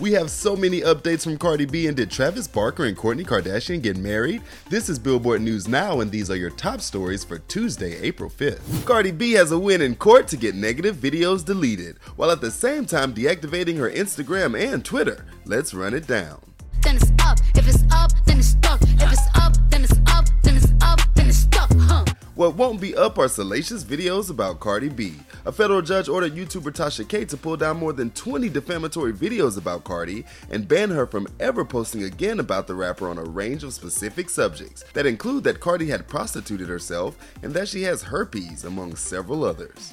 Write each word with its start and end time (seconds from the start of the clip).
We 0.00 0.10
have 0.14 0.28
so 0.28 0.56
many 0.56 0.80
updates 0.80 1.22
from 1.22 1.38
Cardi 1.38 1.66
B 1.66 1.86
and 1.86 1.96
did 1.96 2.10
Travis 2.10 2.48
Barker 2.48 2.84
and 2.84 2.96
Kourtney 2.96 3.24
Kardashian 3.24 3.80
get 3.80 3.96
married? 3.96 4.42
This 4.68 4.88
is 4.88 4.98
Billboard 4.98 5.40
News 5.40 5.68
Now 5.68 6.00
and 6.00 6.10
these 6.10 6.32
are 6.32 6.36
your 6.36 6.50
top 6.50 6.80
stories 6.80 7.22
for 7.22 7.38
Tuesday, 7.38 7.96
April 8.00 8.28
5th. 8.28 8.84
Cardi 8.84 9.12
B 9.12 9.32
has 9.34 9.52
a 9.52 9.58
win 9.58 9.80
in 9.80 9.94
court 9.94 10.26
to 10.28 10.36
get 10.36 10.56
negative 10.56 10.96
videos 10.96 11.44
deleted, 11.44 11.98
while 12.16 12.32
at 12.32 12.40
the 12.40 12.50
same 12.50 12.86
time 12.86 13.14
deactivating 13.14 13.78
her 13.78 13.88
Instagram 13.88 14.58
and 14.60 14.84
Twitter. 14.84 15.26
Let's 15.44 15.72
run 15.72 15.94
it 15.94 16.08
down. 16.08 16.40
Then 16.82 16.96
it's 16.96 17.12
up. 17.20 17.38
If 17.54 17.68
it's 17.68 17.84
up, 17.92 18.10
then 18.26 18.40
it's 18.40 18.48
stuck. 18.48 18.82
If 18.82 19.12
it's 19.12 19.28
up, 19.36 19.54
What 22.34 22.56
won't 22.56 22.80
be 22.80 22.96
up 22.96 23.16
are 23.18 23.28
salacious 23.28 23.84
videos 23.84 24.28
about 24.28 24.58
Cardi 24.58 24.88
B. 24.88 25.14
A 25.46 25.52
federal 25.52 25.82
judge 25.82 26.08
ordered 26.08 26.34
YouTuber 26.34 26.72
Tasha 26.72 27.08
K 27.08 27.24
to 27.26 27.36
pull 27.36 27.56
down 27.56 27.76
more 27.76 27.92
than 27.92 28.10
20 28.10 28.48
defamatory 28.48 29.12
videos 29.12 29.56
about 29.56 29.84
Cardi 29.84 30.24
and 30.50 30.66
ban 30.66 30.90
her 30.90 31.06
from 31.06 31.28
ever 31.38 31.64
posting 31.64 32.02
again 32.02 32.40
about 32.40 32.66
the 32.66 32.74
rapper 32.74 33.08
on 33.08 33.18
a 33.18 33.22
range 33.22 33.62
of 33.62 33.72
specific 33.72 34.28
subjects 34.28 34.84
that 34.94 35.06
include 35.06 35.44
that 35.44 35.60
Cardi 35.60 35.86
had 35.86 36.08
prostituted 36.08 36.68
herself 36.68 37.16
and 37.44 37.54
that 37.54 37.68
she 37.68 37.82
has 37.82 38.02
herpes, 38.02 38.64
among 38.64 38.96
several 38.96 39.44
others. 39.44 39.92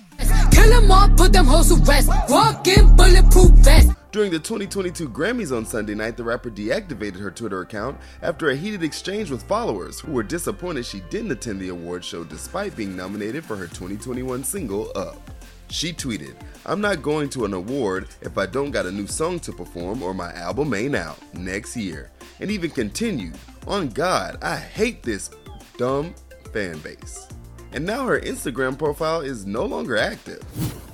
Kill 0.51 0.69
them 0.69 0.89
all, 0.89 1.09
put 1.09 1.33
them 1.33 1.45
hoes 1.45 1.67
to 1.67 1.75
rest. 1.83 2.09
Walk 2.27 2.67
in 2.67 2.95
bulletproof 2.95 3.51
vest. 3.51 3.90
During 4.11 4.29
the 4.29 4.39
2022 4.39 5.07
Grammys 5.07 5.55
on 5.55 5.65
Sunday 5.65 5.95
night, 5.95 6.17
the 6.17 6.23
rapper 6.25 6.51
deactivated 6.51 7.17
her 7.21 7.31
Twitter 7.31 7.61
account 7.61 7.97
after 8.21 8.49
a 8.49 8.55
heated 8.57 8.83
exchange 8.83 9.31
with 9.31 9.41
followers 9.43 10.01
who 10.01 10.11
were 10.11 10.21
disappointed 10.21 10.85
she 10.85 10.99
didn't 11.09 11.31
attend 11.31 11.61
the 11.61 11.69
award 11.69 12.03
show 12.03 12.25
despite 12.25 12.75
being 12.75 12.93
nominated 12.93 13.45
for 13.45 13.55
her 13.55 13.67
2021 13.67 14.43
single 14.43 14.91
Up. 14.95 15.31
She 15.69 15.93
tweeted, 15.93 16.35
I'm 16.65 16.81
not 16.81 17.01
going 17.01 17.29
to 17.29 17.45
an 17.45 17.53
award 17.53 18.09
if 18.19 18.37
I 18.37 18.47
don't 18.47 18.71
got 18.71 18.85
a 18.85 18.91
new 18.91 19.07
song 19.07 19.39
to 19.39 19.53
perform 19.53 20.03
or 20.03 20.13
my 20.13 20.33
album 20.33 20.73
ain't 20.73 20.95
out 20.95 21.17
next 21.33 21.77
year. 21.77 22.11
And 22.41 22.51
even 22.51 22.69
continued, 22.69 23.37
On 23.65 23.87
God, 23.87 24.43
I 24.43 24.57
hate 24.57 25.03
this 25.03 25.29
dumb 25.77 26.13
fan 26.51 26.79
base. 26.79 27.29
And 27.71 27.85
now 27.85 28.05
her 28.07 28.19
Instagram 28.19 28.77
profile 28.77 29.21
is 29.21 29.45
no 29.45 29.63
longer 29.63 29.95
active. 29.95 30.43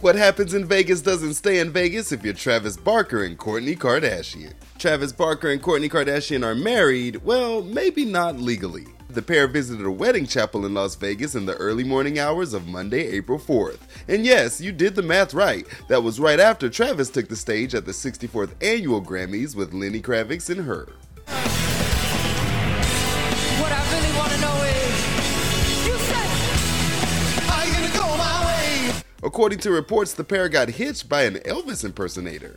What 0.08 0.16
happens 0.16 0.54
in 0.54 0.64
Vegas 0.64 1.02
doesn't 1.02 1.34
stay 1.34 1.60
in 1.60 1.74
Vegas 1.74 2.14
if 2.14 2.24
you're 2.24 2.34
Travis 2.34 2.78
Barker 2.78 3.26
and 3.26 3.38
Kourtney 3.38 3.78
Kardashian. 3.78 4.54
Travis 4.80 5.12
Barker 5.12 5.52
and 5.52 5.62
Kourtney 5.62 5.90
Kardashian 5.92 6.46
are 6.46 6.56
married, 6.56 7.18
well, 7.26 7.62
maybe 7.62 8.06
not 8.06 8.40
legally. 8.40 8.86
The 9.10 9.22
pair 9.22 9.50
visited 9.50 9.86
a 9.86 9.92
wedding 9.92 10.26
chapel 10.26 10.66
in 10.66 10.74
Las 10.74 10.96
Vegas 10.96 11.36
in 11.36 11.46
the 11.46 11.58
early 11.58 11.84
morning 11.84 12.20
hours 12.20 12.54
of 12.54 12.70
Monday, 12.70 13.06
April 13.06 13.38
4th. 13.38 13.80
And 14.08 14.26
yes, 14.26 14.62
you 14.62 14.72
did 14.72 14.96
the 14.96 15.02
math 15.02 15.34
right. 15.34 15.68
That 15.90 16.04
was 16.04 16.22
right 16.22 16.40
after 16.40 16.70
Travis 16.70 17.10
took 17.10 17.28
the 17.28 17.36
stage 17.36 17.76
at 17.76 17.86
the 17.86 17.92
64th 17.92 18.54
annual 18.62 19.02
Grammys 19.02 19.58
with 19.58 19.74
Lenny 19.74 20.02
Kravitz 20.02 20.50
and 20.50 20.62
her. 20.62 20.88
According 29.28 29.60
to 29.60 29.72
reports, 29.72 30.14
the 30.14 30.24
pair 30.24 30.48
got 30.48 30.70
hitched 30.70 31.10
by 31.10 31.24
an 31.24 31.34
Elvis 31.40 31.84
impersonator. 31.84 32.56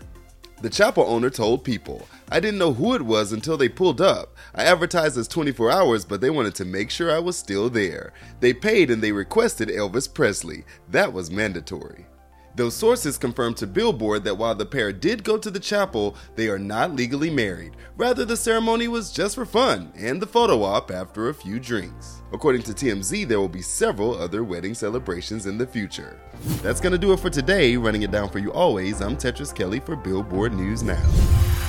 The 0.63 0.71
chapel 0.71 1.03
owner 1.05 1.29
told 1.29 1.65
People, 1.65 2.07
I 2.31 2.39
didn't 2.39 2.61
know 2.61 2.73
who 2.73 2.95
it 2.95 3.03
was 3.03 3.33
until 3.33 3.57
they 3.57 3.69
pulled 3.69 4.01
up. 4.01 4.37
I 4.55 4.63
advertised 4.63 5.19
as 5.19 5.27
24 5.27 5.69
hours, 5.69 6.05
but 6.05 6.21
they 6.21 6.31
wanted 6.31 6.55
to 6.55 6.65
make 6.65 6.91
sure 6.91 7.11
I 7.11 7.19
was 7.19 7.37
still 7.37 7.71
there. 7.71 8.13
They 8.39 8.55
paid 8.55 8.89
and 8.89 9.03
they 9.03 9.11
requested 9.11 9.69
Elvis 9.69 10.15
Presley. 10.15 10.63
That 10.89 11.13
was 11.13 11.29
mandatory. 11.29 12.07
Those 12.57 12.75
sources 12.75 13.17
confirmed 13.17 13.57
to 13.59 13.67
Billboard 13.67 14.25
that 14.25 14.37
while 14.37 14.55
the 14.55 14.67
pair 14.67 14.93
did 14.93 15.23
go 15.23 15.39
to 15.39 15.51
the 15.51 15.61
chapel, 15.61 16.17
they 16.35 16.49
are 16.49 16.59
not 16.59 16.95
legally 16.95 17.31
married. 17.31 17.77
Rather, 17.97 18.25
the 18.25 18.37
ceremony 18.37 18.89
was 18.89 19.13
just 19.13 19.37
for 19.37 19.47
fun 19.47 19.93
and 19.97 20.21
the 20.21 20.27
photo 20.27 20.63
op 20.63 20.91
after 20.91 21.29
a 21.29 21.35
few 21.35 21.61
drinks. 21.61 22.23
According 22.33 22.63
to 22.63 22.73
TMZ, 22.73 23.29
there 23.29 23.41
will 23.41 23.49
be 23.49 23.63
several 23.63 24.17
other 24.21 24.43
wedding 24.45 24.75
celebrations 24.75 25.47
in 25.47 25.59
the 25.59 25.67
future. 25.67 26.19
That's 26.63 26.81
gonna 26.81 26.99
do 26.99 27.13
it 27.13 27.21
for 27.21 27.31
today. 27.31 27.77
Running 27.77 28.03
it 28.03 28.11
down 28.11 28.29
for 28.29 28.39
you 28.39 28.53
always, 28.53 29.01
I'm 29.01 29.17
Tetris 29.17 29.55
Kelly 29.55 29.81
for 29.81 29.97
Billboard 29.97 30.53
News 30.53 30.83
Now. 30.83 31.60